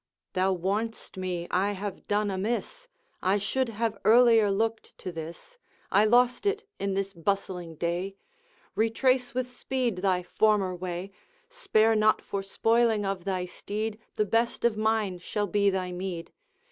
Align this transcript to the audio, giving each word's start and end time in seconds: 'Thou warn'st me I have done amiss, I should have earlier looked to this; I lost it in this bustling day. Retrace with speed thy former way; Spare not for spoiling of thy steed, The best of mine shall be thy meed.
'Thou 0.33 0.51
warn'st 0.51 1.15
me 1.15 1.47
I 1.51 1.73
have 1.73 2.07
done 2.07 2.31
amiss, 2.31 2.87
I 3.21 3.37
should 3.37 3.69
have 3.69 3.99
earlier 4.03 4.49
looked 4.49 4.97
to 4.97 5.11
this; 5.11 5.59
I 5.91 6.05
lost 6.05 6.47
it 6.47 6.67
in 6.79 6.95
this 6.95 7.13
bustling 7.13 7.75
day. 7.75 8.15
Retrace 8.73 9.35
with 9.35 9.51
speed 9.53 9.97
thy 9.97 10.23
former 10.23 10.75
way; 10.75 11.11
Spare 11.49 11.95
not 11.95 12.19
for 12.19 12.41
spoiling 12.41 13.05
of 13.05 13.25
thy 13.25 13.45
steed, 13.45 13.99
The 14.15 14.25
best 14.25 14.65
of 14.65 14.75
mine 14.75 15.19
shall 15.19 15.45
be 15.45 15.69
thy 15.69 15.91
meed. 15.91 16.31